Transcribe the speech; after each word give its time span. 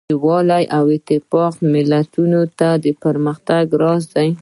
یووالی 0.13 0.63
او 0.77 0.85
اتفاق 0.97 1.53
د 1.57 1.61
ملتونو 1.73 2.39
د 2.83 2.85
پرمختګ 3.03 3.65
راز 3.81 4.03
دی. 4.15 4.29